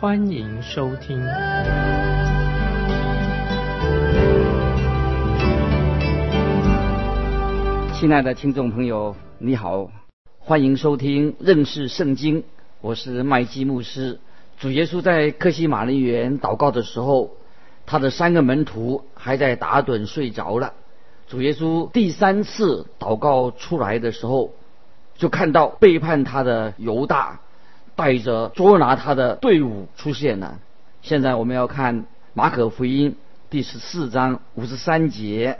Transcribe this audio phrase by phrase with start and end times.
[0.00, 1.22] 欢迎收听。
[7.92, 9.90] 亲爱的听众朋友，你好，
[10.38, 12.44] 欢迎收听认识圣经，
[12.80, 14.18] 我是麦基牧师。
[14.58, 17.32] 主耶稣在克西马尼园祷告的时候，
[17.84, 20.72] 他的三个门徒还在打盹睡着了。
[21.28, 24.54] 主耶稣第三次祷告出来的时候，
[25.18, 27.40] 就看到背叛他的犹大
[28.00, 30.58] 带着捉拿他的队伍出现了。
[31.02, 33.14] 现在我们要看马可福音
[33.50, 35.58] 第十四章五十三节，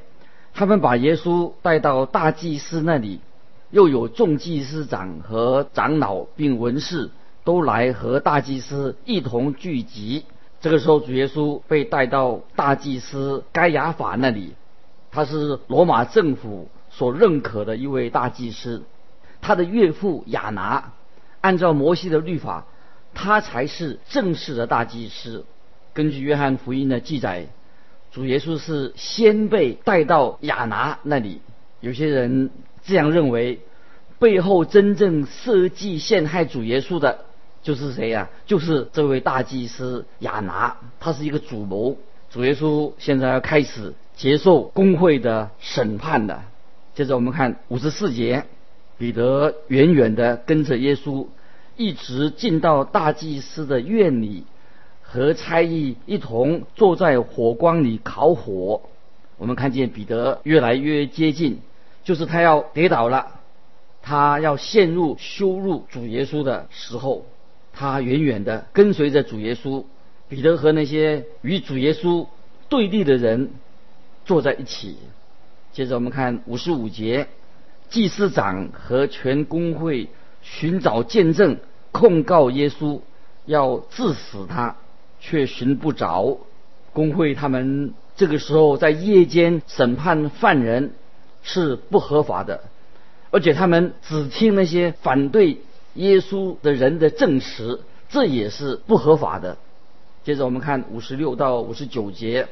[0.55, 3.21] 他们把耶稣带到大祭司那里，
[3.69, 7.11] 又有众祭司长和长老并文士
[7.45, 10.25] 都来和大祭司一同聚集。
[10.63, 14.55] 这个时候，主耶稣被带到大祭司该亚法那里。
[15.11, 18.83] 他是罗马政府所认可的一位大祭司，
[19.43, 20.93] 他的岳父亚拿，
[21.41, 22.67] 按照摩西的律法，
[23.15, 25.45] 他才是正式的大祭司。
[25.95, 27.47] 根据约翰福音的记载，
[28.13, 31.41] 主耶稣是先被带到亚拿那里。
[31.81, 32.51] 有些人
[32.85, 33.61] 这样认为，
[34.19, 37.25] 背后真正设计陷害主耶稣的，
[37.63, 38.29] 就是谁呀？
[38.47, 41.97] 就是这位大祭司亚拿，他是一个主谋。
[42.31, 43.95] 主耶稣现在要开始。
[44.17, 46.43] 接受公会的审判的。
[46.95, 48.45] 接着我们看五十四节，
[49.01, 51.27] 彼得远远的跟着耶稣，
[51.79, 54.45] 一直进到大祭司的院里，
[55.01, 58.83] 和差役一同坐在火光里烤火。
[59.39, 61.61] 我们看见彼得越来越接近，
[62.05, 63.41] 就是他要跌倒了，
[64.03, 67.25] 他要陷入羞辱主耶稣的时候，
[67.73, 69.83] 他远远的跟随着主耶稣。
[70.29, 72.27] 彼得和那些与主耶稣
[72.69, 73.49] 对立的人。
[74.27, 74.97] 坐在一起。
[75.73, 77.27] 接着我们看五十五节，
[77.91, 80.09] 祭司长和全公会
[80.41, 81.59] 寻找见证，
[81.93, 83.01] 控告耶稣，
[83.45, 84.77] 要致死他，
[85.21, 86.39] 却寻不着。
[86.93, 90.93] 公会他们这个时候在夜间审判犯人
[91.43, 92.63] 是不合法的，
[93.31, 95.59] 而且他们只听那些反对
[95.95, 99.59] 耶稣的人的证词，这也是不合法的。
[100.25, 102.49] 接着我们看五十六到五十九节，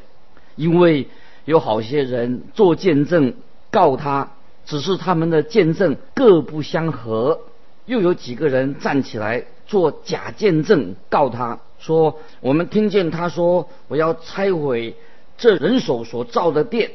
[0.56, 1.09] 因为。
[1.44, 3.32] 有好些人做见证
[3.71, 4.32] 告他，
[4.69, 7.41] 只是他们的见证各不相合。
[7.87, 14.95] 又有几个人站起来做假见证告他说：“我们听见他说我要拆毁
[15.39, 16.91] 这人手所造的殿，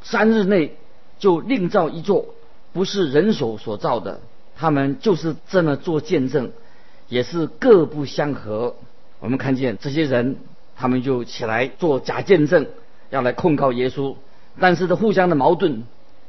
[0.00, 0.74] 三日内
[1.18, 2.24] 就另造一座，
[2.72, 4.20] 不是人手所造的。”
[4.56, 6.50] 他们就是这么做见证，
[7.08, 8.74] 也是各不相合。
[9.20, 10.36] 我们看见这些人，
[10.74, 12.66] 他们就起来做假见证。
[13.10, 14.16] 要来控告耶稣，
[14.58, 15.84] 但是这互相的矛盾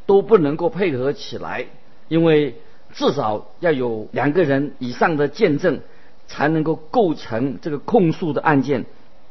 [0.09, 1.67] 都不能够配合起来，
[2.07, 2.55] 因为
[2.93, 5.81] 至少要有两个人以上的见证，
[6.27, 8.85] 才能够构成这个控诉的案件。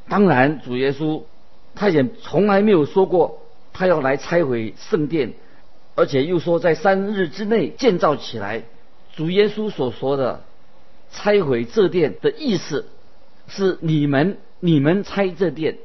[0.09, 1.25] 当然，主耶稣
[1.75, 3.41] 他也从来没有说过
[3.73, 5.33] 他要来拆毁圣殿，
[5.97, 8.63] 而且又说在三日之内建造起来。
[9.17, 10.45] 主耶稣所说的
[11.11, 12.87] 拆毁这殿的意思，
[13.49, 15.79] 是你们你们拆这殿。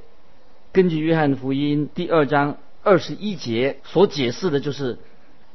[0.72, 4.98] 根据约翰福音第二章二十一节所解释的，就是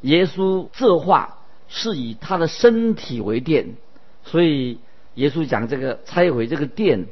[0.01, 3.77] 耶稣这话是以他的身体为殿，
[4.25, 4.79] 所以
[5.15, 7.07] 耶稣讲这个拆毁这个殿，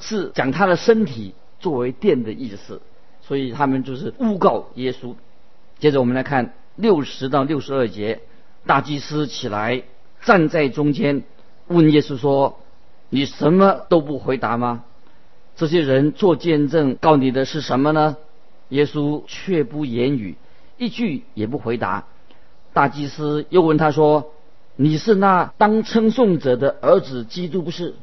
[0.00, 2.80] 是讲他的身体作为殿的意思，
[3.20, 5.14] 所以他们就是诬告耶稣。
[5.78, 8.20] 接着我们来看六十到六十二节，
[8.66, 9.82] 大祭司起来
[10.22, 11.24] 站在中间，
[11.66, 12.60] 问耶稣说
[13.10, 14.84] ：“你什么都不回答吗？”
[15.56, 18.16] 这些人做见证告你的是什么呢？
[18.68, 20.36] 耶稣却不言语，
[20.76, 22.04] 一句也不回答。
[22.72, 24.32] 大祭司又问他说
[24.76, 27.94] ：“你是那当称颂者的儿子基督不是？”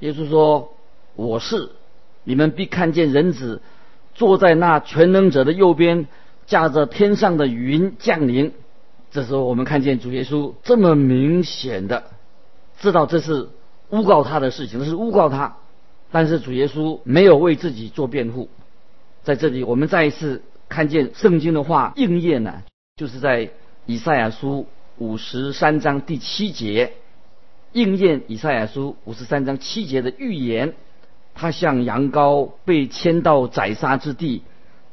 [0.00, 0.72] 耶稣说
[1.14, 1.70] ：“我是。
[2.24, 3.60] 你们必看见人子
[4.14, 6.06] 坐在那全能者的右边，
[6.46, 8.52] 驾着天上的云降临。”
[9.12, 12.04] 这时候我们看见主耶稣这么明显的
[12.80, 13.48] 知道这是
[13.90, 15.56] 诬告他的事情，是诬告他。
[16.10, 18.48] 但是主耶稣没有为自己做辩护，
[19.24, 22.62] 在这里我们再一次看见圣经的话应验了，
[22.96, 23.50] 就是在
[23.86, 24.66] 以赛亚书
[24.98, 26.92] 五十三章第七节
[27.72, 30.74] 应验以赛亚书五十三章七节的预言。
[31.34, 34.42] 他像羊羔被牵到宰杀之地，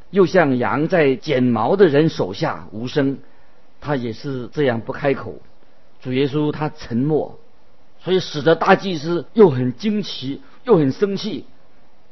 [0.10, 3.20] 又像羊在剪毛的人手下无声。
[3.80, 5.36] 他也是这样不开口。
[6.02, 7.40] 主耶稣他沉默，
[8.00, 11.46] 所以使得大祭司又很惊奇，又很生气。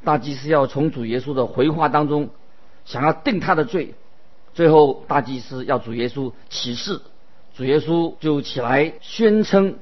[0.04, 2.30] 大祭司要从主耶稣的回话当中，
[2.84, 3.94] 想要定他的罪。
[4.52, 7.00] 最后，大祭司要主耶稣起誓，
[7.54, 9.76] 主耶稣就起来宣称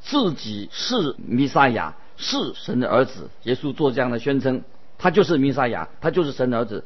[0.00, 3.30] 自己是弥撒亚，是神的儿子。
[3.44, 4.62] 耶稣做这样的宣称，
[4.98, 6.84] 他就是弥撒亚，他就是神的儿子，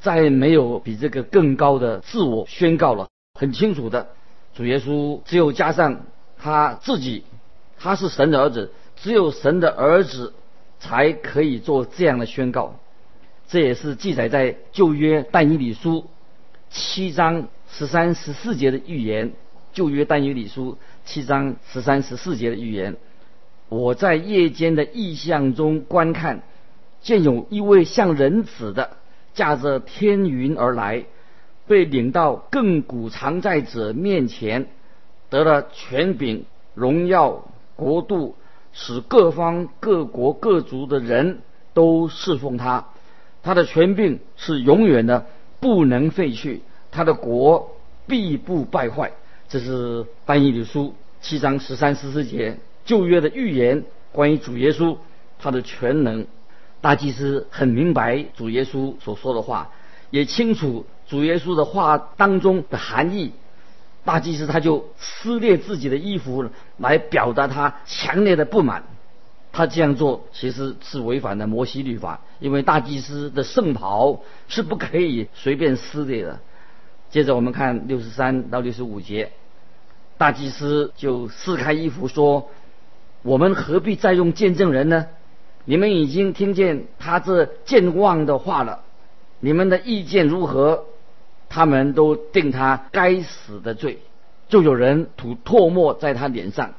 [0.00, 3.08] 再没有比这个更高的自我宣告了。
[3.38, 4.08] 很清楚的，
[4.54, 6.00] 主耶稣只有加上
[6.36, 7.24] 他自己，
[7.78, 10.34] 他是神的儿子，只有神的儿子
[10.82, 12.74] 才可以做这样的宣告。
[13.46, 16.06] 这也是记载在旧约但以理书。
[16.70, 19.32] 七章十三十四节的预言，
[19.72, 22.96] 旧约但以理书七章十三十四节的预言。
[23.68, 26.42] 我在夜间的异象中观看，
[27.02, 28.96] 见有一位像人子的
[29.34, 31.04] 驾着天云而来，
[31.66, 34.66] 被领到亘古常在者面前，
[35.28, 36.44] 得了权柄、
[36.74, 37.44] 荣耀、
[37.76, 38.34] 国度，
[38.72, 41.40] 使各方各国各族的人
[41.74, 42.86] 都侍奉他。
[43.42, 45.26] 他的权柄是永远的。
[45.60, 46.60] 不能废去，
[46.90, 47.76] 他的国
[48.08, 49.12] 必不败坏。
[49.48, 54.96] 这是翻译的书七章十三十四节旧约的预言，关于主耶稣
[55.38, 56.26] 他的全能。
[56.80, 59.70] 大祭司很明白主耶稣所说的话，
[60.10, 63.30] 也清楚主耶稣的话当中的含义。
[64.04, 68.82] 大祭司他就撕裂自己的衣服来表达他强烈的不满。
[69.52, 76.40] 他这样做其实是违反了摩西律法，因为大祭司的圣袍是不可以随便撕裂的。
[77.10, 79.30] 接着我们看六十三到六十五节，
[80.16, 82.48] 大祭司就撕开衣服说
[83.22, 85.06] ：“我们何必再用见证人呢？
[85.66, 88.80] 你们已经听见他这健忘的话了，
[89.38, 90.86] 你们的意见如何？
[91.52, 93.98] 他们都定他该死的罪。
[94.48, 96.72] 就有人吐唾沫在他脸上，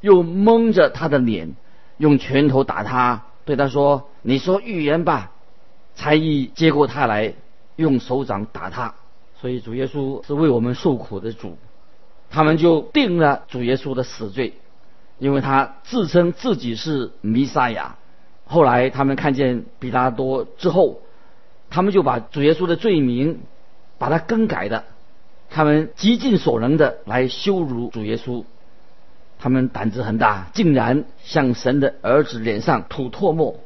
[0.00, 1.56] 又蒙着他的脸。”
[1.98, 5.32] 用拳头打他，对他说：“你说预言吧。”
[5.96, 7.32] 才艺接过他来，
[7.76, 8.94] 用手掌打他。
[9.40, 11.56] 所以主耶稣是为我们受苦的主，
[12.28, 14.52] 他们就定了主耶稣的死罪，
[15.18, 17.96] 因为他自称自己是弥撒亚。
[18.44, 21.00] 后来他们看见比拉多之后，
[21.70, 23.40] 他们就把主耶稣的罪名
[23.98, 24.84] 把它更改的，
[25.50, 28.44] 他们极尽所能的来羞辱主耶稣。
[29.38, 33.60] 他们胆子很大，竟然向神的儿子脸上吐唾沫，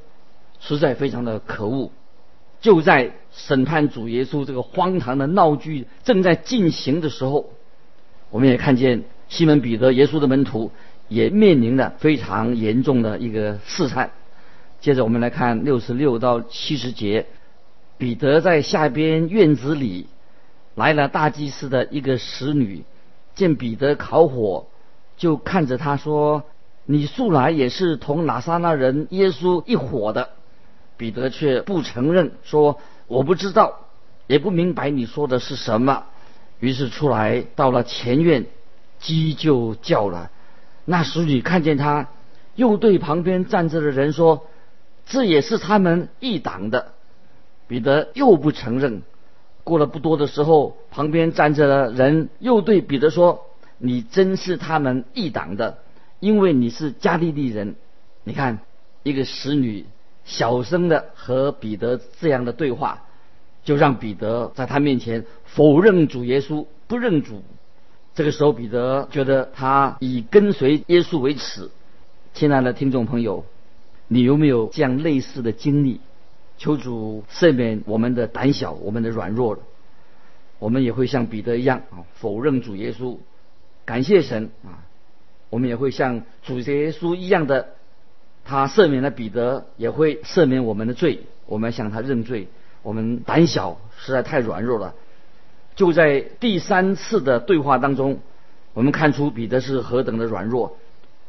[0.59, 1.93] 实在非常的可恶。
[2.61, 7.51] 就在审判主耶稣这个荒唐的闹剧正在进行的时候，
[8.31, 10.73] 我们也看见西门彼得，耶稣的门徒，
[11.09, 14.11] 也面临了非常严重的一个试探。
[14.81, 17.27] 接着我们来看六十六到七十节，
[17.97, 20.07] 彼得在下边院子里
[20.81, 22.85] 来了大祭司的一个使女，
[23.35, 24.67] 见彼得烤火。
[25.19, 26.45] 就看着他说
[26.87, 30.31] ：“你素来也是同拿撒那人耶稣一伙的。”
[30.97, 32.79] 彼得却不承认，说
[33.09, 33.81] ：“我不知道，
[34.27, 36.05] 也不明白你说的是什么。”
[36.61, 38.47] 于是出来到了前院，
[38.99, 40.31] 鸡就叫了。
[40.87, 42.09] 那使女看见他，
[42.55, 44.47] 又对旁边站着的人说
[45.05, 46.93] ：“这也是他们一党的。”
[47.69, 49.03] 彼得又不承认。
[49.71, 53.47] 过了不多的时候，旁边站着的人又对彼得说。
[53.83, 55.79] 你真是他们一党的，
[56.19, 57.77] 因为你是加利利人。
[58.25, 58.59] 你看，
[59.03, 59.87] 一个使女
[60.27, 63.05] 小声的和彼得这样的对话，
[63.65, 67.43] 就让彼得在他面前否认主耶稣，不认主。
[68.15, 71.71] 这个时候，彼得觉得他以跟随耶稣为耻。
[72.35, 73.47] 亲爱的听众朋友，
[74.09, 76.01] 你有没有这样类似的经历？
[76.61, 79.61] 求主赦免我们的胆小，我们的软弱了。
[80.59, 83.17] 我们也会像彼得一样啊，否认主耶稣。
[83.87, 84.85] 感谢神啊！
[85.49, 87.69] 我们也会像主耶稣一样的，
[88.45, 91.23] 他赦免了彼得，也会赦免我们的罪。
[91.47, 92.49] 我们向他认罪。
[92.83, 94.95] 我们胆小，实在太软弱了。
[95.77, 98.21] 就在第三次的对话当中，
[98.75, 100.77] 我们看出彼得是何等的软弱。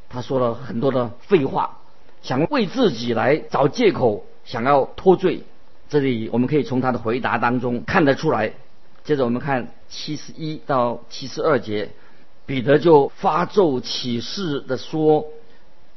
[0.09, 1.77] 他说了很多的废话，
[2.21, 5.43] 想为自己来找借口，想要脱罪。
[5.87, 8.51] 这里我们可以从他的回答当中看得出来。
[9.05, 11.91] 接着我们看七十一到七十二节。
[12.45, 15.27] 彼得就发咒起誓的说：“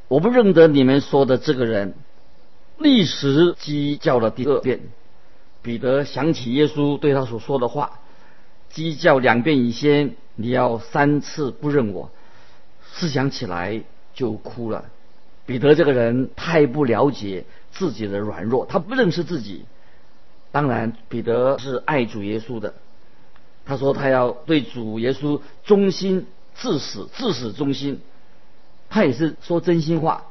[0.07, 1.95] 我不认得你们说的这个人。”
[2.79, 4.81] 立时鸡叫了第二遍。
[5.63, 7.99] 彼得想起耶稣对他所说的话
[8.71, 12.11] ：“鸡叫两遍以先，你要三次不认我。”
[12.93, 13.83] 思想起来
[14.15, 14.85] 就哭了。
[15.47, 17.45] 彼得这个人太不了解
[17.75, 19.65] 自己的软弱，他不认识自己。
[20.53, 22.75] 当然，彼得是爱主耶稣的，
[23.67, 28.01] 他说他要对主耶稣忠心至死，至死忠心。
[28.89, 30.27] 他也是说真心话，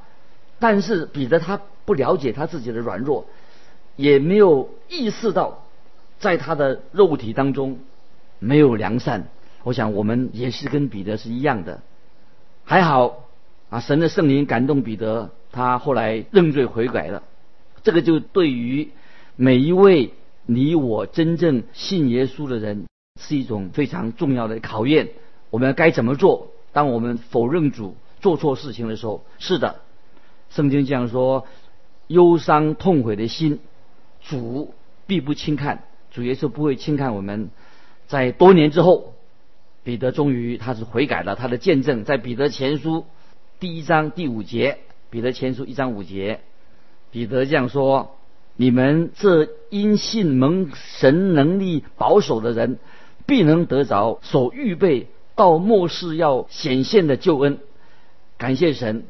[0.59, 3.25] 但是彼得他不了解他自己的软弱，
[3.97, 5.65] 也没有意识到
[6.19, 7.79] 在他的肉体当中
[8.39, 9.27] 没有良善。
[9.63, 11.81] 我想我们也是跟彼得是一样的，
[12.63, 13.25] 还好
[13.69, 17.23] 啊，神的圣灵感动彼得，他后来认罪悔改了。
[17.83, 18.89] 这个就对于。
[19.35, 20.11] 每一位
[20.45, 22.85] 你我真正信耶稣的人，
[23.19, 25.09] 是一种非常重要的考验。
[25.49, 26.49] 我们该怎么做？
[26.71, 29.81] 当我们否认主、做错事情的时候，是的，
[30.51, 31.47] 圣经这样说：
[32.05, 33.59] 忧伤痛悔的心，
[34.21, 34.75] 主
[35.07, 35.83] 必不轻看。
[36.11, 37.49] 主耶稣不会轻看我们。
[38.05, 39.15] 在多年之后，
[39.83, 41.35] 彼得终于他是悔改了。
[41.35, 43.07] 他的见证在彼得前书
[43.59, 44.77] 第一章第五节，
[45.09, 46.41] 彼得前书一章五节，
[47.13, 48.17] 彼得这样说。
[48.55, 52.77] 你们这因信蒙神能力保守的人，
[53.25, 57.57] 必能得着所预备到末世要显现的救恩。
[58.37, 59.05] 感谢神，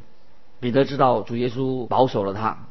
[0.62, 2.68] 彼得知道主耶稣保守了他，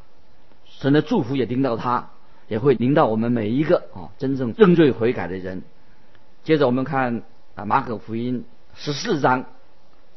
[0.65, 2.09] 神的祝福也临到他，
[2.47, 5.61] 也会临到我们每一个啊真正认罪悔改的人。
[6.43, 7.21] 接着我们看
[7.53, 9.45] 啊马可福音十四章，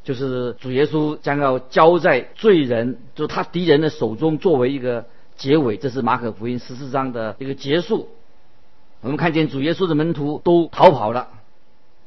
[0.03, 5.05] 就是主耶稣将要交在罪人，就是他敌人的手中，作为一个。
[5.37, 8.09] 结尾，这是马可福音十四章的一个结束。
[9.01, 11.27] 我们看见主耶稣的门徒都逃跑了，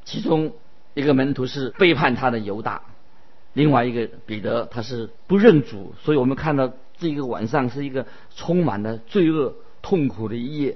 [0.03, 0.51] 其中
[0.95, 2.81] 一个门徒是背叛他的犹大，
[3.53, 8.05] 另外一个彼得他是不认主，所以我们看到这一个晚上是一个
[8.35, 10.75] 充满了罪恶、痛苦的一夜。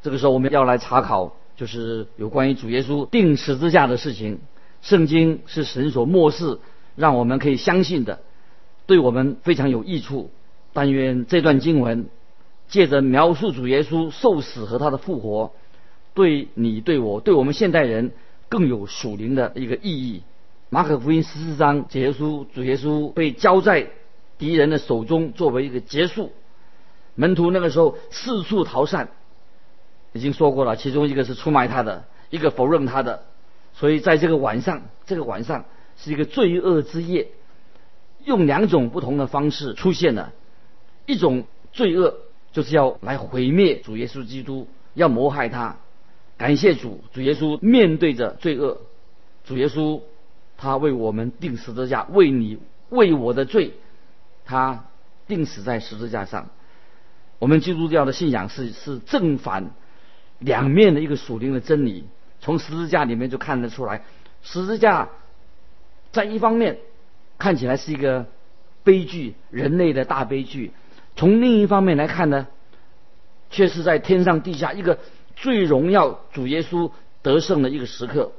[0.00, 4.38] 这个时候我们要来查考，就是有关于主耶稣钉十字架的事情。
[4.82, 6.58] 圣经是神所漠视，
[6.96, 8.20] 让我们可以相信的，
[8.86, 10.30] 对我们非常有益处。
[10.72, 12.06] 但愿这段经文
[12.68, 15.52] 借着描述主耶稣受死和他的复活，
[16.14, 18.12] 对你、对我、对我们现代人
[18.48, 20.22] 更有属灵的一个意义。
[20.68, 23.88] 马可福音十四章结束，主耶稣被交在
[24.38, 26.30] 敌人的手中，作为一个结束。
[27.16, 29.10] 门徒那个时候四处逃散，
[30.12, 33.24] 已经说过了，其中一个是出卖他的，一个否认他的。
[33.72, 35.64] 所以在这个晚上，这个晚上
[35.96, 37.28] 是一个罪恶之夜，
[38.24, 40.32] 用两种不同的方式出现了。
[41.06, 42.18] 一种罪恶
[42.52, 45.76] 就是要来毁灭主耶稣基督，要谋害他。
[46.36, 48.82] 感谢主，主耶稣面对着罪恶，
[49.44, 50.00] 主耶稣
[50.56, 52.58] 他为我们定十字架，为你
[52.88, 53.74] 为我的罪，
[54.44, 54.84] 他
[55.26, 56.48] 定死在十字架上。
[57.38, 59.70] 我们基督教的信仰是是正反
[60.38, 62.04] 两面的一个属灵的真理，
[62.40, 64.02] 从十字架里面就看得出来。
[64.42, 65.08] 十字架
[66.12, 66.78] 在一方面
[67.38, 68.26] 看起来是一个
[68.82, 70.72] 悲剧，人类的大悲剧。
[71.16, 72.46] 从另一方面来看呢，
[73.50, 74.98] 却是在天上地下一个
[75.36, 76.90] 最荣耀主耶稣
[77.22, 78.32] 得胜的一个时刻。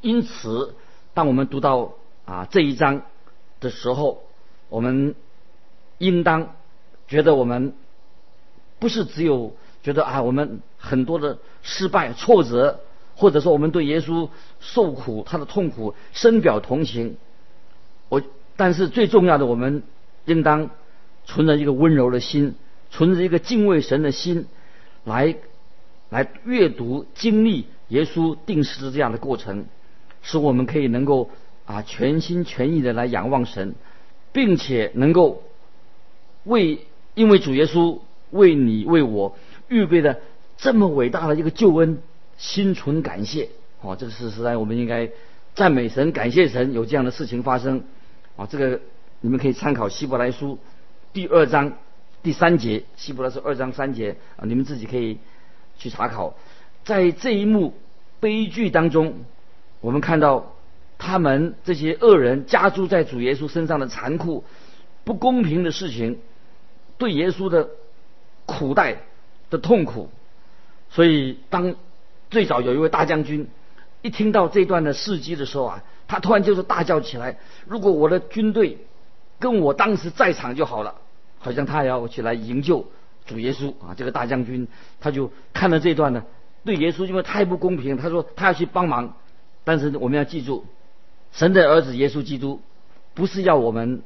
[0.00, 0.74] 因此，
[1.12, 1.92] 当我们读到
[2.24, 3.02] 啊这一章
[3.60, 4.22] 的时候，
[4.70, 5.14] 我们
[5.98, 6.54] 应当
[7.06, 7.74] 觉得我们
[8.78, 12.80] 不是只有觉得啊我们很多的失败挫折，
[13.20, 17.16] 或者说我们对耶稣受苦他的痛苦深表同情。
[18.08, 18.20] 我
[18.56, 19.84] 但是最重要的，我们
[20.24, 20.70] 应当。
[21.26, 22.56] 存着一个温柔的心，
[22.90, 24.46] 存着一个敬畏神的心，
[25.04, 25.36] 来
[26.08, 29.66] 来阅读经历耶稣定十字架的过程，
[30.22, 31.30] 使我们可以能够
[31.66, 33.76] 啊全心全意的来仰望神，
[34.32, 35.44] 并且能够
[36.42, 37.98] 为因为主耶稣
[38.30, 39.36] 为你为我
[39.68, 40.20] 预备的
[40.56, 42.02] 这么伟大的一个救恩，
[42.40, 43.50] 心存感谢。
[43.82, 45.10] 哦，这个是实在我们应该
[45.54, 47.84] 赞美神，感谢神有这样的事情发生。
[48.36, 48.80] 啊，这个
[49.20, 50.58] 你们可以参考希伯来书。
[51.12, 51.74] 第二章
[52.22, 55.18] 第三节，希伯来是二章三节啊，你们自己可以
[55.78, 56.34] 去查考。
[56.84, 57.74] 在这一幕
[58.20, 59.14] 悲剧当中，
[59.80, 60.54] 我们看到
[60.98, 64.44] 他们这些恶人加诸在主耶稣身上的残酷、
[65.04, 66.18] 不公平的事情，
[66.96, 67.68] 对耶稣的
[68.46, 69.02] 苦待
[69.50, 70.10] 的痛苦。
[70.90, 71.74] 所以，当
[72.30, 73.48] 最早有一位大将军
[74.00, 78.78] 一听到这段的事迹的时候啊，他突然就是大叫起来：“如果我的军队……”
[79.40, 80.96] 跟我当时在场就好了，
[81.38, 82.84] 好像他要起来营救
[83.24, 83.94] 主耶稣啊！
[83.96, 84.68] 这个大将军
[85.00, 86.24] 他就看了这段呢，
[86.62, 89.16] 对耶稣因为太不公平，他说他要去帮忙。
[89.64, 90.66] 但是我们要记住，
[91.32, 92.60] 神的儿子耶稣基督
[93.14, 94.02] 不是要我们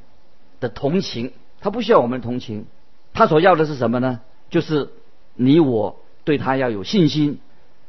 [0.61, 2.67] 的同情，他不需要我们的同情，
[3.13, 4.21] 他所要的是什么呢？
[4.51, 4.91] 就是
[5.35, 7.41] 你我对他要有信心，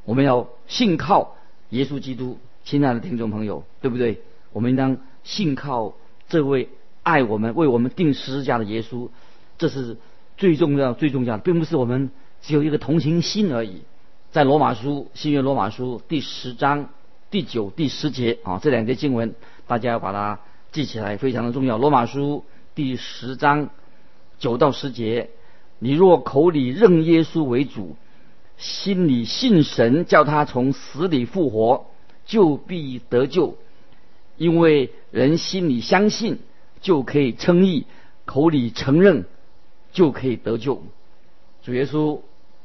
[0.06, 1.36] 我们要信靠
[1.70, 2.38] 耶稣基督。
[2.64, 4.22] 亲爱的听众朋友，对不对？
[4.54, 5.94] 我们应当信靠
[6.30, 6.70] 这位。
[7.04, 9.10] 爱我们、为我们定十字架的耶稣，
[9.60, 9.98] 这是
[10.38, 12.10] 最重要、最重要的，并不是我们
[12.42, 13.84] 只有一个同情心而已。
[14.32, 16.90] 在罗马书新约罗马书第十章
[17.30, 19.36] 第九、第十节啊，这两节经文
[19.68, 20.40] 大家要把它
[20.72, 21.78] 记起来，非常的重要。
[21.78, 22.44] 罗马书
[22.74, 23.70] 第十章
[24.40, 25.30] 九到十节，
[25.78, 27.96] 你若口里认耶稣为主，
[28.58, 31.86] 心里信神叫他从死里复活，
[32.26, 33.58] 就必得救。
[34.38, 36.40] 因为人心里相信，
[36.82, 37.86] 就可以称义；
[38.26, 39.26] 口里承认，
[39.92, 40.84] 就可以得救。
[41.64, 42.20] 主耶稣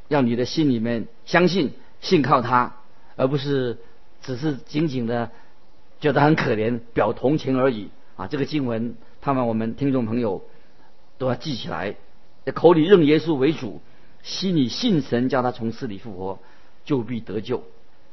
[0.08, 2.76] 要你的心里面相信、信靠他，
[3.16, 3.78] 而不是
[4.22, 5.30] 只是仅仅的
[6.00, 8.26] 觉得很可怜、表同情而已啊！
[8.26, 10.42] 这个经文，盼望我们听众朋友
[11.18, 11.94] 都要记起来：
[12.54, 13.80] 口里认耶稣为主，
[14.22, 16.38] 心里信神叫他从死里复活，
[16.84, 17.62] 就必得救。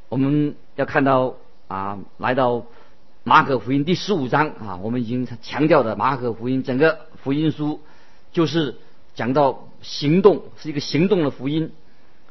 [0.10, 1.36] 我们要看到
[1.68, 2.66] 啊，来到。
[3.24, 7.82] 马可福音第十五章啊，我们已经强调的马可福音整个福音书，
[8.32, 8.78] 就是
[9.16, 11.74] 讲到行动是一个行动的福音。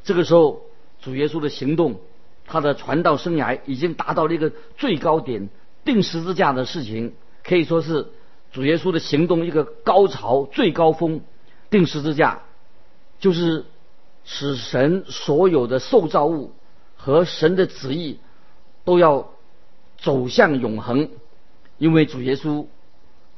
[0.04, 0.62] 这个时候，
[1.02, 2.00] 主耶稣的行动，
[2.46, 5.50] 他的传道生涯已经达到了一个最高点，
[5.84, 7.12] 定十字架的事情
[7.44, 8.08] 可以说是
[8.50, 11.20] 主耶稣的行动一个高潮最高峰。
[11.68, 12.40] 定十字架
[13.18, 13.64] 就是
[14.24, 16.52] 使神所有的受造物
[16.96, 18.18] 和神的旨意
[18.84, 19.30] 都要。
[19.98, 21.08] 走向永恒，
[21.78, 22.66] 因为主耶稣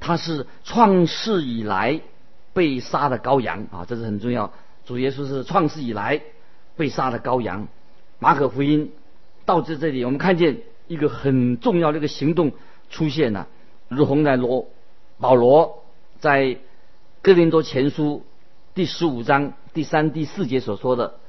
[0.00, 2.00] 他是创世以来
[2.52, 4.52] 被杀的羔羊啊，这是很重要。
[4.84, 6.20] 主耶稣是创世以来
[6.76, 7.68] 被杀的羔羊。
[8.18, 8.90] 马可福音
[9.44, 12.50] 到这这里，我们看见一个很重要的一个行动
[12.90, 13.46] 出现了，
[13.86, 14.66] 如同在罗
[15.20, 15.84] 保罗
[16.18, 16.58] 在
[17.22, 18.24] 哥林多前书
[18.74, 21.20] 第十五章第三、第四节所说的，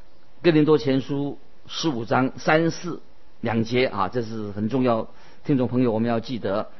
[0.42, 1.38] 哥林多前书
[1.68, 3.00] 十五章三四
[3.42, 5.08] 两节啊，这是很重要。
[5.46, 6.72] 听众朋友，我们要记得，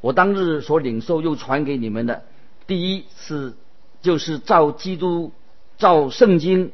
[0.00, 2.22] 我当日所领受又传给你们的，
[2.66, 3.52] 第一是
[4.00, 5.32] 就是照基督、
[5.76, 6.72] 照圣经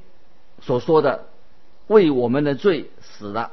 [0.61, 1.27] 所说的，
[1.89, 3.51] 为我们的罪死了，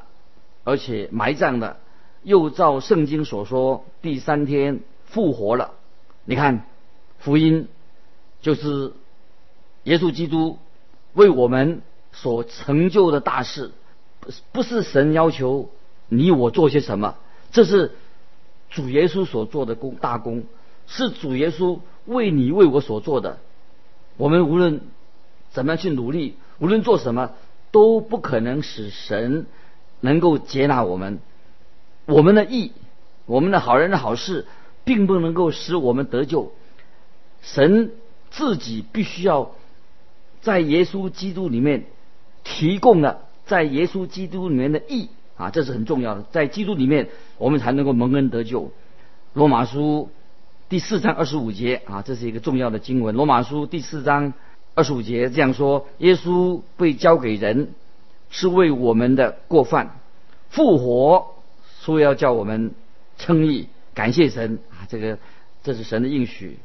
[0.63, 1.77] 而且埋葬了，
[2.21, 5.71] 又照圣经所说，第三天复活了。
[6.25, 6.67] 你看，
[7.17, 7.69] 福音
[8.39, 8.93] 就是
[9.85, 10.59] 耶稣基督
[11.15, 11.81] 为我们
[12.13, 13.71] 所成就的大事，
[14.51, 15.69] 不是神要求
[16.07, 17.15] 你我做些什么。
[17.51, 17.93] 这是
[18.69, 20.43] 主耶稣所做的功大功，
[20.87, 23.39] 是主耶稣为你为我所做的。
[24.17, 24.81] 我们无论
[25.51, 27.31] 怎么样去努力，无论做什么，
[27.71, 29.45] 都不可能使神
[30.01, 31.19] 能够接纳我们。
[32.05, 32.71] 我们的义，
[33.25, 34.45] 我们的好人的好事，
[34.83, 36.51] 并不能够使我们得救。
[37.41, 37.91] 神
[38.31, 39.51] 自己必须要
[40.45, 41.85] 在耶稣基督里面
[42.43, 45.09] 提供了在耶稣基督里面的义。
[45.37, 48.71] 啊，这是很重要的，在基督里面，我们才能够蒙恩得救。
[49.33, 50.09] 罗马书
[50.69, 53.15] 第四章二十五节啊，这是一个重要的经文。
[53.15, 54.33] 罗马书第四章
[54.75, 57.73] 二十五节这样说：耶稣被交给人，
[58.29, 59.99] 是为我们的过犯
[60.49, 61.25] 复活，
[61.81, 62.71] 说要叫我们
[63.17, 64.87] 称义，感谢神啊！
[64.87, 65.17] 这个
[65.63, 66.59] 这是神的应许。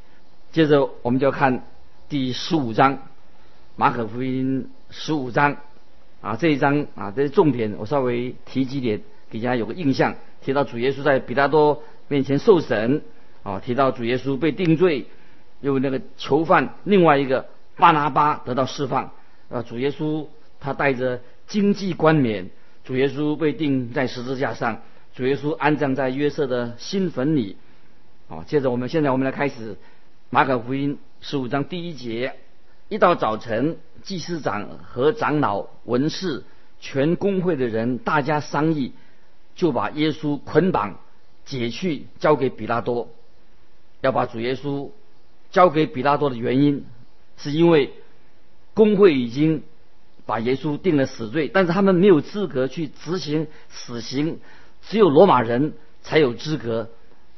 [0.52, 1.64] 接着我们就要看
[2.08, 2.98] 第十五章，
[3.80, 5.56] 马可福音十五章。
[6.20, 10.16] 啊，这一章啊，这些重点我稍微提几点，给大家有个印象。
[10.42, 13.00] 提到主耶稣在比拉多面前受审，
[13.42, 15.06] 啊，提到主耶稣被定罪，
[15.62, 19.12] 又那个囚犯另外一个巴拿巴得到释放，
[19.48, 20.26] 啊，主耶稣
[20.60, 22.50] 他带着经济冠冕，
[22.84, 24.82] 主耶稣被钉在十字架上，
[25.14, 27.56] 主耶稣安葬在约瑟的新坟里，
[28.28, 29.78] 啊，接着我们现在我们来开始
[30.28, 32.34] 马可福音十五章第一节。
[32.90, 36.42] 一到早晨，祭司长和长老、文士、
[36.80, 38.94] 全公会的人，大家商议，
[39.54, 40.98] 就把耶稣捆绑
[41.44, 43.08] 解去，交给比拉多。
[44.00, 44.90] 要把主耶稣
[45.52, 46.84] 交给比拉多的原因，
[47.36, 47.92] 是因为
[48.74, 49.62] 工会已经
[50.26, 54.40] 把耶稣定了死罪，但是他们没有资格去执行死刑，
[54.82, 56.90] 只有罗马人才有资格，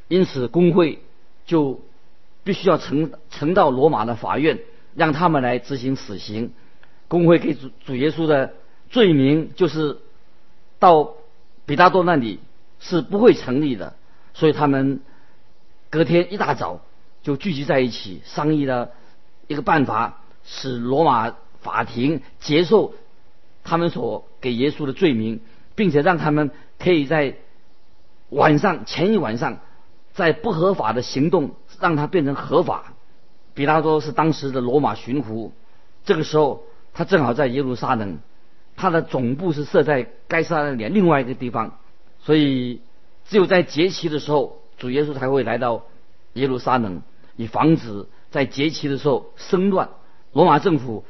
[0.09, 1.03] 因此工会
[1.45, 1.83] 就
[2.43, 4.59] 必须要呈呈到罗马的法院。
[4.95, 6.53] 让他们来执行死刑，
[7.09, 8.55] 公会给主主耶稣的
[8.91, 9.99] 罪名就是
[10.79, 11.15] 到
[11.65, 12.41] 比大多那里
[12.81, 13.95] 是不会成立的，
[14.35, 15.01] 所以他们
[15.91, 16.81] 隔天一大早
[17.23, 18.91] 就聚集在一起商议了
[19.47, 22.95] 一个办法，使罗马法庭接受
[23.63, 25.41] 他们所给耶稣的罪名，
[25.75, 27.37] 并且让他们可以在
[28.29, 29.61] 晚上前一晚上
[30.13, 32.95] 在不合法的行动让它变成合法。
[33.55, 35.51] 比拉多是当时的罗马巡抚，
[36.05, 38.19] 这个时候他正好在耶路撒冷，
[38.77, 41.79] 他的总部是设在该撒的另外一个地方，
[42.21, 42.81] 所以
[43.27, 45.85] 只有在节期的时候，主耶稣才会来到
[46.35, 47.03] 耶路撒冷，
[47.37, 49.91] 以防止在节期的时候生乱。
[50.33, 51.05] 罗马政府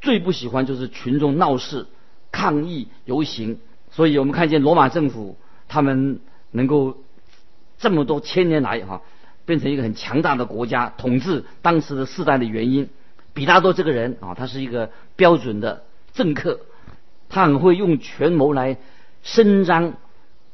[0.00, 1.86] 最不喜欢就是群众闹事、
[2.32, 3.58] 抗议、游行，
[3.90, 5.36] 所以我们看见罗马政府
[5.68, 6.20] 他们
[6.50, 6.96] 能够
[7.78, 9.02] 这么多千年来哈
[9.46, 12.88] 变成一个很强大的国家，统治当时的世代的原因。
[13.32, 16.60] 比拉多这个人啊，他是一个标准的政客，
[17.28, 18.76] 他很会用权谋来
[19.22, 19.94] 伸张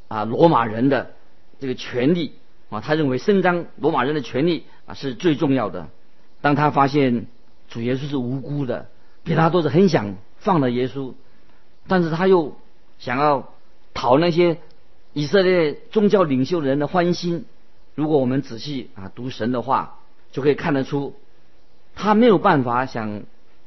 [0.09, 1.13] 啊罗马人的
[1.59, 2.33] 这个权利
[2.71, 5.89] 啊，他认为伸张罗马人的权利啊是最重要的。
[6.41, 7.27] 当他发现
[7.69, 8.89] 主耶稣是无辜的，
[9.25, 11.13] 比拉多是很想放了耶稣，
[11.87, 12.57] 但是他又
[12.99, 13.53] 想要
[13.93, 14.57] 讨那些
[15.13, 17.45] 以色列宗教领袖人的欢心。
[18.01, 19.99] 如果我们仔细啊读神的话，
[20.33, 21.15] 就可以看得出。
[21.95, 23.25] 他没有办法想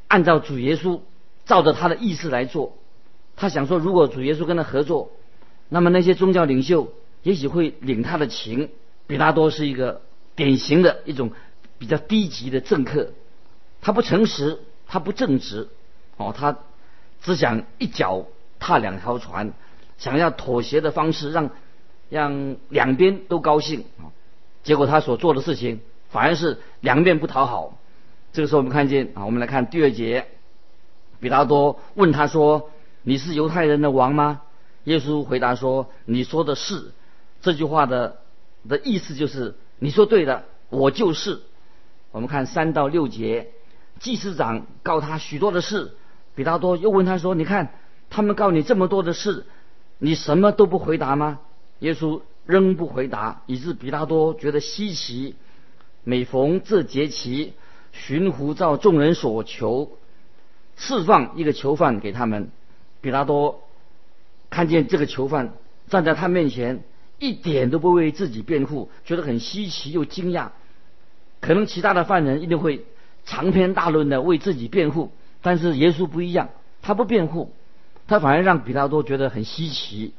[0.08, 1.02] 按照主耶稣
[1.46, 2.76] 照着他的意思来做。
[3.36, 5.12] 他想说，如果主耶稣跟他合作，
[5.70, 6.92] 那么那些宗教领袖
[7.22, 8.72] 也许会领他的情。
[9.06, 10.02] 比拉多是一个
[10.36, 11.30] 典型的一种
[11.78, 13.12] 比较低级的政客，
[13.82, 15.70] 他不诚实，他不正直，
[16.18, 16.58] 哦，他
[17.22, 18.26] 只想一脚
[18.58, 19.54] 踏两条船，
[20.00, 21.52] 想要妥协的方式让
[22.10, 24.10] 让两边都高兴啊。
[24.64, 27.78] 结果他所做的事情反而是两面不讨好。
[28.32, 30.26] 这个时候，我们看见啊，我们来看第二节，
[31.20, 32.72] 比拉多问他说
[33.04, 34.42] ：“你是犹太人的王吗？”
[34.86, 36.92] 耶稣回答说：“你说的是。”
[37.42, 38.18] 这句话的
[38.68, 41.42] 的意思就是你说对的，我就是。
[42.12, 43.50] 我们看三到六节，
[44.00, 45.94] 祭司长告他许多的事，
[46.36, 47.74] 比拉多又问他说：“你看
[48.10, 49.46] 他们告你这么多的事，
[50.00, 51.40] 你什么都不回答吗？”
[51.80, 55.36] 耶稣仍不回答，以致比拉多觉得稀奇。
[56.04, 57.54] 每逢这节期。
[57.96, 60.00] 寻湖照众人所求，
[60.76, 62.50] 释放一个囚犯给他们。
[63.02, 63.62] 比拉多
[64.50, 65.54] 看见这个囚犯
[65.90, 66.84] 站在他面前，
[67.20, 70.50] 一点都不为自己辩护，觉得很稀奇又惊讶。
[71.40, 72.84] 可能其他的犯人一定会
[73.26, 75.12] 长篇大论的为自己辩护，
[75.44, 76.50] 但是耶稣不一样，
[76.82, 77.54] 他不辩护，
[78.08, 80.16] 他反而让比拉多觉得很稀奇。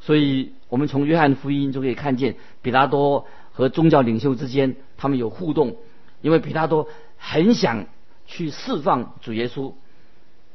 [0.00, 5.76] 所以我们从约翰福音就可以看见，比拉多和宗教领袖之间他们有互动，
[6.22, 6.88] 因为比拉多。
[7.22, 7.84] 很想
[8.26, 9.74] 去释放主耶稣，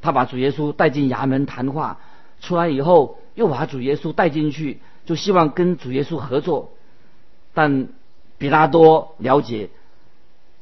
[0.01, 1.99] 他把主耶稣带进衙门谈话，
[2.41, 6.71] 出来以后又把主耶稣带进去，就希望跟主耶稣合作。
[7.53, 7.89] 但
[8.39, 9.69] 比拉多了解，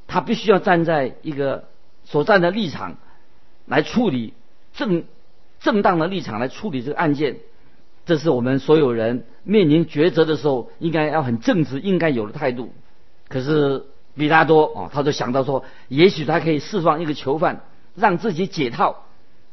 [0.06, 1.70] 他必须要站在一个
[2.04, 2.98] 所站的立场
[3.66, 4.34] 来处理
[4.74, 5.06] 正
[5.62, 7.38] 正当的立场来处理这个案件，
[8.06, 12.74] 这是我们所有人面临抉择的时候应该要很正直应该有的态度。
[13.28, 13.86] 可是。
[14.16, 17.62] 比拉多哦，他就想到说，也许他可以释放一个囚犯，
[17.96, 19.06] 让自己解套。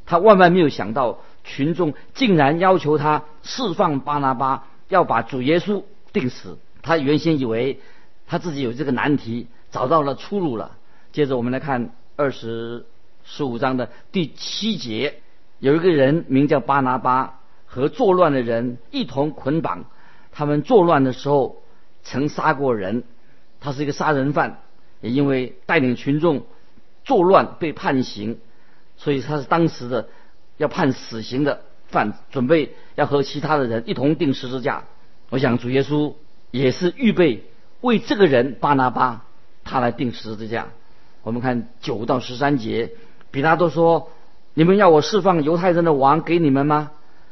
[0.05, 5.83] 他万万没有想到，群众竟然要求他释放巴拿巴，要把主耶稣
[6.13, 6.59] 钉死。
[6.83, 7.81] 他原先以为
[8.27, 10.73] 他自己有这个难题，找到了出路了。
[11.11, 12.85] 接着我们来看二十
[13.25, 15.23] 十五章的第七节，
[15.59, 17.39] 有一个人名叫巴拿巴，
[17.70, 19.85] 和作乱的人一同捆绑。
[20.33, 21.62] 他们作乱的时候，
[22.02, 23.04] 曾杀过人。
[23.61, 24.59] 他是一个杀人犯，
[25.00, 26.42] 也因为带领群众
[27.04, 28.38] 作乱被判刑，
[28.96, 30.09] 所以他是当时的
[30.56, 34.85] 要判死刑的犯，准备要和其他的人一同钉十字架。
[35.28, 36.14] 我想主耶稣
[36.50, 37.44] 也是预备
[37.83, 39.26] 为这个人巴拿巴
[39.62, 40.68] 他来钉十字架。
[41.22, 42.92] 我们看九到十三节，
[43.30, 44.11] 比拉多说
[44.54, 46.90] ：“你们要我释放犹太人的王给你们吗？”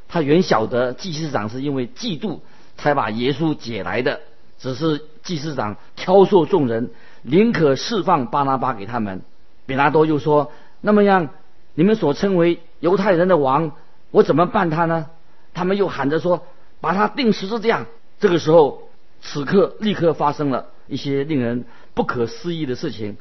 [0.08, 2.40] 他原晓得祭司长是因为嫉妒
[2.76, 4.20] 才把耶稣解来的。
[4.58, 6.90] 只是祭司长挑唆众人，
[7.22, 9.22] 宁可释放巴拿巴给他们。
[9.66, 11.28] 比拉多又说：“那么样，
[11.74, 13.70] 你们所称为犹太人的王，
[14.10, 15.06] 我怎么办他呢？”
[15.54, 16.44] 他们又喊着说
[16.80, 17.86] ：“把他钉十字架。”
[18.18, 18.82] 这个时候，
[19.20, 23.16] 此刻立刻发生了一些令人不可思议的事情，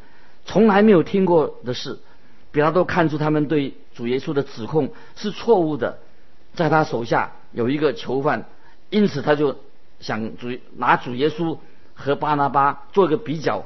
[0.46, 2.00] 从来没有听过的事。
[2.52, 6.00] 比拉多看出他们对主耶稣的指控是错误的，
[6.58, 8.44] 在他手下有一个囚犯，
[8.90, 9.56] 因此他就。
[10.00, 11.58] 想主拿主耶稣
[11.96, 13.64] 和巴拿巴做一个比较，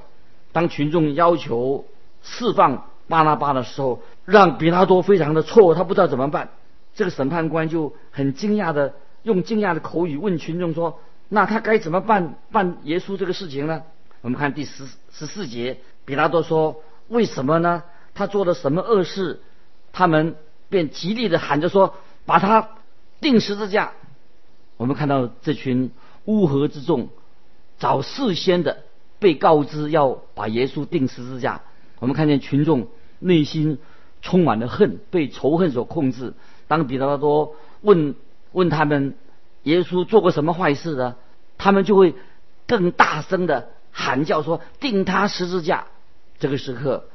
[0.54, 1.84] 当群众要求
[2.24, 6.52] 释放巴拿巴的时候，让比拉多非常的错，他不知道怎么办。
[6.96, 13.84] 这个审判官就很惊讶的用惊讶的口语问群众说：“那他该怎么办办耶稣这个事情呢？”
[14.24, 17.84] 我们看第十十四节，比拉多说：“为什么呢？
[18.14, 19.42] 他做了什么恶事？”
[19.92, 20.38] 他们
[20.70, 22.70] 便极力的喊着说：“把他
[23.22, 23.94] 钉十字架。”
[24.76, 25.92] 我们看到这群。
[26.26, 27.10] 乌合之众
[27.80, 28.84] 早事先的
[29.18, 31.62] 被告知要把耶稣钉十字架，
[31.98, 33.80] 我们看见群众内心
[34.22, 36.36] 充满了恨，被仇恨所控制。
[36.68, 38.14] 当彼得多问
[38.52, 39.16] 问他们
[39.64, 41.16] 耶稣做过什么坏事呢？
[41.58, 42.14] 他们就会
[42.68, 45.88] 更大声的喊叫说：“钉他十字架！”
[46.38, 47.06] 这个时刻，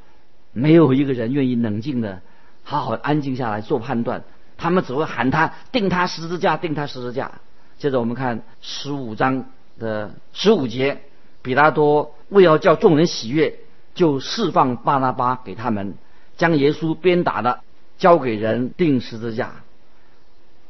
[0.53, 2.23] 没有一个人愿意冷静的、
[2.65, 4.25] 好好安静下来做判断。
[4.57, 7.33] 他们只会喊他定他十字架，定他十字架。
[7.79, 9.45] 接着我们看十五章
[9.79, 11.03] 的十五节，
[11.43, 13.59] 比拉多为要叫众人喜悦，
[13.95, 15.95] 就释放巴拉巴给他们，
[16.37, 17.61] 将耶稣鞭打的
[17.99, 19.53] 交给人钉十字架。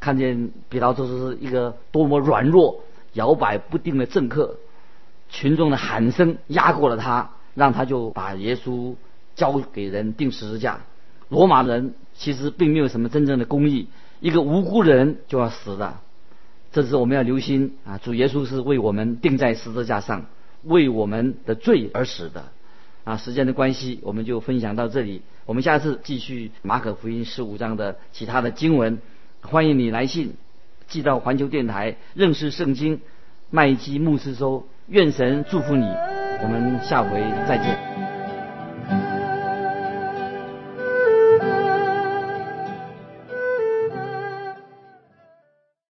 [0.01, 4.57] 看见比拉多是一个多么软弱、摇摆不定的政客，
[5.29, 8.95] 群众的喊声压过了他，让他就把耶稣
[9.35, 10.81] 交给人钉十字架。
[11.29, 13.89] 罗马人其实并没有什么真正的公义，
[14.21, 15.99] 一个无辜的人就要死的。
[16.73, 17.99] 这是我们要留心啊！
[17.99, 20.27] 主耶稣是为我们钉在十字架上，
[20.63, 22.51] 为我们的罪而死的。
[23.05, 25.23] 啊，时间的关系，我们就分享到这里。
[25.47, 28.99] 我们下次继续马可福音十五章的其他的经文。
[29.43, 30.35] 欢迎你来信
[30.89, 33.01] 寄到环球电台认识圣经
[33.49, 34.67] 麦基牧师收。
[34.89, 35.85] 愿神祝福你，
[36.43, 38.16] 我们下回再见。